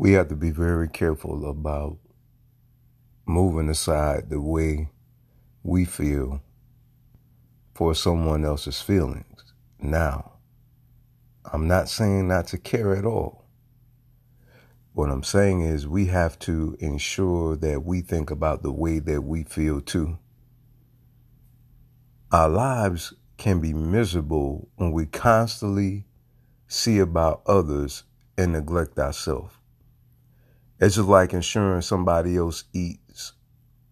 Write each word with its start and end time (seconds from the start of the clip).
we 0.00 0.12
have 0.12 0.28
to 0.28 0.34
be 0.34 0.50
very 0.50 0.88
careful 0.88 1.46
about 1.46 1.98
moving 3.26 3.68
aside 3.68 4.30
the 4.30 4.40
way 4.40 4.88
we 5.62 5.84
feel 5.84 6.42
for 7.74 7.94
someone 7.94 8.42
else's 8.42 8.80
feelings. 8.80 9.52
Now, 9.78 10.38
I'm 11.52 11.68
not 11.68 11.90
saying 11.90 12.28
not 12.28 12.46
to 12.46 12.56
care 12.56 12.96
at 12.96 13.04
all. 13.04 13.44
What 14.94 15.10
I'm 15.10 15.22
saying 15.22 15.60
is 15.60 15.86
we 15.86 16.06
have 16.06 16.38
to 16.40 16.78
ensure 16.80 17.54
that 17.56 17.84
we 17.84 18.00
think 18.00 18.30
about 18.30 18.62
the 18.62 18.72
way 18.72 19.00
that 19.00 19.20
we 19.20 19.42
feel 19.42 19.82
too. 19.82 20.18
Our 22.32 22.48
lives 22.48 23.12
can 23.36 23.60
be 23.60 23.74
miserable 23.74 24.70
when 24.76 24.92
we 24.92 25.04
constantly 25.04 26.06
see 26.68 27.00
about 27.00 27.42
others 27.44 28.04
and 28.38 28.52
neglect 28.52 28.98
ourselves. 28.98 29.59
It's 30.80 30.94
just 30.94 31.08
like 31.08 31.34
ensuring 31.34 31.82
somebody 31.82 32.38
else 32.38 32.64
eats 32.72 33.34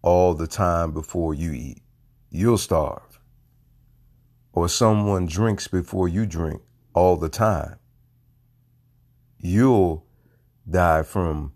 all 0.01 0.33
the 0.33 0.47
time 0.47 0.91
before 0.91 1.35
you 1.35 1.51
eat. 1.51 1.83
You'll 2.31 2.57
starve. 2.57 3.19
Or 4.53 4.67
someone 4.67 5.27
drinks 5.27 5.67
before 5.67 6.07
you 6.07 6.25
drink 6.25 6.63
all 6.95 7.15
the 7.15 7.29
time. 7.29 7.75
You'll 9.37 10.03
die 10.67 11.03
from 11.03 11.53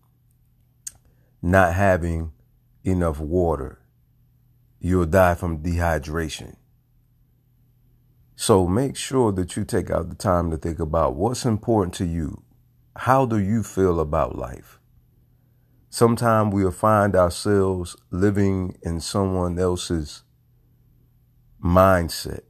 not 1.42 1.74
having 1.74 2.32
enough 2.84 3.20
water. 3.20 3.80
You'll 4.80 5.08
die 5.08 5.34
from 5.34 5.64
dehydration. 5.64 6.58
So 8.36 8.68
make 8.68 8.96
sure 8.96 9.32
that 9.32 9.56
you 9.58 9.66
take 9.66 9.90
out 9.90 10.10
the 10.10 10.16
time 10.16 10.52
to 10.52 10.58
think 10.58 10.80
about 10.80 11.16
what's 11.16 11.44
important 11.44 11.96
to 11.96 12.06
you. 12.06 12.44
How 12.96 13.26
do 13.26 13.40
you 13.40 13.64
feel 13.64 14.00
about 14.00 14.38
life? 14.38 14.80
Sometimes 15.94 16.56
we'll 16.56 16.72
find 16.72 17.16
ourselves 17.16 17.96
living 18.10 18.76
in 18.82 19.00
someone 19.00 19.60
else's 19.60 20.24
mindset. 21.64 22.42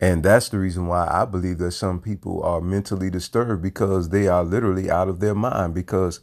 And 0.00 0.24
that's 0.24 0.48
the 0.48 0.58
reason 0.58 0.88
why 0.88 1.06
I 1.08 1.24
believe 1.26 1.58
that 1.58 1.70
some 1.70 2.00
people 2.00 2.42
are 2.42 2.60
mentally 2.60 3.08
disturbed 3.08 3.62
because 3.62 4.08
they 4.08 4.26
are 4.26 4.42
literally 4.42 4.90
out 4.90 5.06
of 5.06 5.20
their 5.20 5.36
mind 5.36 5.74
because 5.74 6.18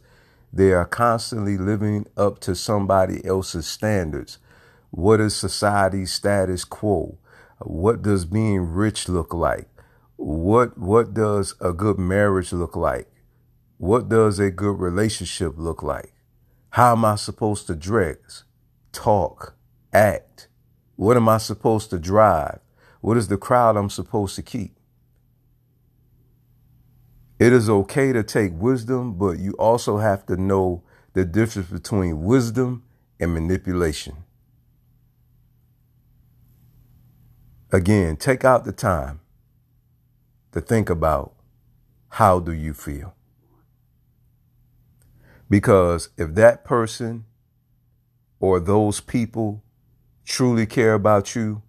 they 0.52 0.72
are 0.72 0.84
constantly 0.84 1.56
living 1.56 2.06
up 2.14 2.38
to 2.40 2.54
somebody 2.54 3.24
else's 3.24 3.66
standards. 3.66 4.36
What 4.90 5.18
is 5.18 5.34
society's 5.34 6.12
status 6.12 6.66
quo? 6.66 7.16
What 7.60 8.02
does 8.02 8.26
being 8.26 8.70
rich 8.70 9.08
look 9.08 9.32
like? 9.32 9.66
What 10.16 10.76
what 10.76 11.14
does 11.14 11.54
a 11.58 11.72
good 11.72 11.98
marriage 11.98 12.52
look 12.52 12.76
like? 12.76 13.11
What 13.82 14.08
does 14.08 14.38
a 14.38 14.48
good 14.48 14.78
relationship 14.78 15.54
look 15.56 15.82
like? 15.82 16.14
How 16.70 16.92
am 16.92 17.04
I 17.04 17.16
supposed 17.16 17.66
to 17.66 17.74
dress, 17.74 18.44
talk, 18.92 19.56
act? 19.92 20.46
What 20.94 21.16
am 21.16 21.28
I 21.28 21.38
supposed 21.38 21.90
to 21.90 21.98
drive? 21.98 22.60
What 23.00 23.16
is 23.16 23.26
the 23.26 23.36
crowd 23.36 23.76
I'm 23.76 23.90
supposed 23.90 24.36
to 24.36 24.42
keep? 24.42 24.78
It 27.40 27.52
is 27.52 27.68
okay 27.68 28.12
to 28.12 28.22
take 28.22 28.52
wisdom, 28.54 29.14
but 29.14 29.40
you 29.40 29.50
also 29.54 29.98
have 29.98 30.26
to 30.26 30.36
know 30.36 30.84
the 31.14 31.24
difference 31.24 31.68
between 31.68 32.22
wisdom 32.22 32.84
and 33.18 33.34
manipulation. 33.34 34.14
Again, 37.72 38.14
take 38.14 38.44
out 38.44 38.64
the 38.64 38.70
time 38.70 39.18
to 40.52 40.60
think 40.60 40.88
about 40.88 41.34
how 42.10 42.38
do 42.38 42.52
you 42.52 42.74
feel? 42.74 43.16
Because 45.52 46.08
if 46.16 46.34
that 46.36 46.64
person 46.64 47.26
or 48.40 48.58
those 48.58 49.02
people 49.02 49.62
truly 50.24 50.64
care 50.64 50.94
about 50.94 51.34
you, 51.34 51.60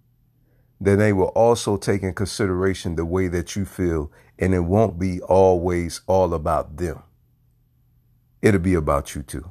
then 0.80 0.98
they 0.98 1.12
will 1.12 1.28
also 1.34 1.76
take 1.76 2.02
in 2.02 2.14
consideration 2.14 2.96
the 2.96 3.04
way 3.04 3.28
that 3.28 3.54
you 3.56 3.66
feel, 3.66 4.10
and 4.38 4.54
it 4.54 4.60
won't 4.60 4.98
be 4.98 5.20
always 5.20 6.00
all 6.06 6.32
about 6.32 6.78
them. 6.78 7.02
It'll 8.40 8.58
be 8.58 8.72
about 8.72 9.14
you 9.14 9.22
too. 9.22 9.50